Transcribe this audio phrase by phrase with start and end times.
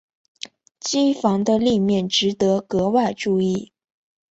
[0.79, 3.71] 机房的立面值得格外注意。